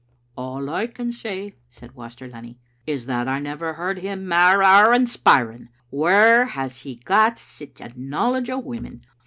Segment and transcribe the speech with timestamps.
[0.35, 2.57] "All I can say," said Waster Lunny,
[2.87, 5.69] "is that I never heard him mair awe inspiring.
[5.91, 9.05] Whaur has he got sic a knowledge of women?